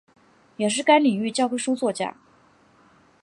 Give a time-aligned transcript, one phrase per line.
[0.57, 2.15] 也是该领域教科书作者。